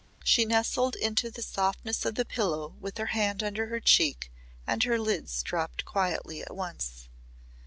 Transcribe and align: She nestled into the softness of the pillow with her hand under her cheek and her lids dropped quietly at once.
She 0.23 0.45
nestled 0.45 0.95
into 0.95 1.29
the 1.29 1.43
softness 1.43 2.05
of 2.05 2.15
the 2.15 2.25
pillow 2.25 2.73
with 2.79 2.97
her 2.97 3.05
hand 3.13 3.43
under 3.43 3.67
her 3.67 3.79
cheek 3.79 4.31
and 4.65 4.81
her 4.81 4.97
lids 4.97 5.43
dropped 5.43 5.85
quietly 5.85 6.41
at 6.41 6.55
once. 6.55 7.07